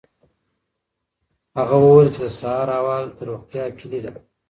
[1.57, 4.13] هغه وویل چې د سهار هوا د روغتیا کلي ده.